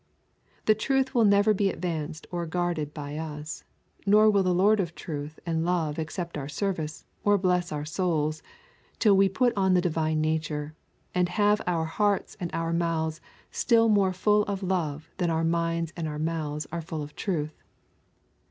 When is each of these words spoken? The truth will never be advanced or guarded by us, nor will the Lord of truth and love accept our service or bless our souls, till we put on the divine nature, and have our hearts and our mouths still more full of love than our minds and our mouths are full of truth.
The 0.65 0.73
truth 0.73 1.13
will 1.13 1.25
never 1.25 1.53
be 1.53 1.69
advanced 1.69 2.25
or 2.31 2.47
guarded 2.47 2.91
by 2.91 3.17
us, 3.17 3.63
nor 4.07 4.31
will 4.31 4.41
the 4.41 4.51
Lord 4.51 4.79
of 4.79 4.95
truth 4.95 5.39
and 5.45 5.63
love 5.63 5.99
accept 5.99 6.39
our 6.39 6.49
service 6.49 7.05
or 7.23 7.37
bless 7.37 7.71
our 7.71 7.85
souls, 7.85 8.41
till 8.97 9.15
we 9.15 9.29
put 9.29 9.53
on 9.55 9.75
the 9.75 9.79
divine 9.81 10.19
nature, 10.19 10.73
and 11.13 11.29
have 11.29 11.61
our 11.67 11.85
hearts 11.85 12.35
and 12.39 12.49
our 12.51 12.73
mouths 12.73 13.21
still 13.51 13.89
more 13.89 14.11
full 14.11 14.41
of 14.45 14.63
love 14.63 15.07
than 15.17 15.29
our 15.29 15.43
minds 15.43 15.93
and 15.95 16.07
our 16.07 16.17
mouths 16.17 16.65
are 16.71 16.81
full 16.81 17.03
of 17.03 17.15
truth. 17.15 17.53